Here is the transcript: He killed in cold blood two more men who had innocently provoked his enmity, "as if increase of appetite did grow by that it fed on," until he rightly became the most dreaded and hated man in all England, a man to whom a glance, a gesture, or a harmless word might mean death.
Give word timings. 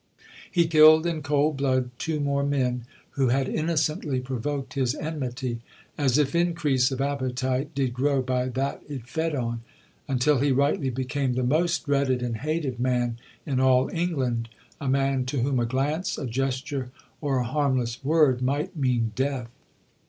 He 0.49 0.65
killed 0.65 1.05
in 1.05 1.21
cold 1.21 1.57
blood 1.57 1.91
two 1.99 2.19
more 2.19 2.43
men 2.43 2.85
who 3.11 3.27
had 3.27 3.47
innocently 3.47 4.19
provoked 4.19 4.73
his 4.73 4.95
enmity, 4.95 5.59
"as 5.95 6.17
if 6.17 6.33
increase 6.33 6.89
of 6.89 6.99
appetite 6.99 7.75
did 7.75 7.93
grow 7.93 8.23
by 8.23 8.47
that 8.49 8.81
it 8.89 9.07
fed 9.07 9.35
on," 9.35 9.61
until 10.07 10.39
he 10.39 10.51
rightly 10.51 10.89
became 10.89 11.33
the 11.33 11.43
most 11.43 11.85
dreaded 11.85 12.23
and 12.23 12.37
hated 12.37 12.79
man 12.79 13.19
in 13.45 13.59
all 13.59 13.91
England, 13.93 14.49
a 14.79 14.89
man 14.89 15.23
to 15.25 15.41
whom 15.41 15.59
a 15.59 15.67
glance, 15.67 16.17
a 16.17 16.25
gesture, 16.25 16.89
or 17.21 17.37
a 17.37 17.45
harmless 17.45 18.03
word 18.03 18.41
might 18.41 18.75
mean 18.75 19.11
death. 19.15 19.51